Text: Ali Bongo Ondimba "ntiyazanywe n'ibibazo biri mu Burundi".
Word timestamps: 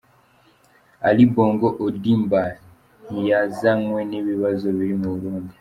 Ali 1.07 1.23
Bongo 1.33 1.67
Ondimba 1.85 2.41
"ntiyazanywe 3.09 3.99
n'ibibazo 4.09 4.65
biri 4.77 4.95
mu 5.01 5.07
Burundi". 5.13 5.49